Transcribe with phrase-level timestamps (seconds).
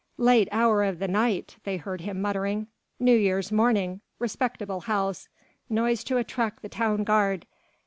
[0.17, 2.65] "Late hour of the night," they heard him muttering.
[2.99, 4.01] "New Year's morning....
[4.17, 5.29] Respectable house...
[5.69, 7.45] noise to attract the town guard...."